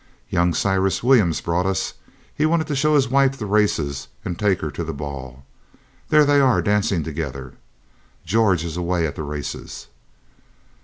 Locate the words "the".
3.37-3.45, 4.83-4.95, 9.15-9.21